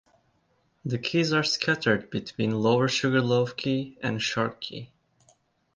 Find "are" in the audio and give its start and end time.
1.31-1.43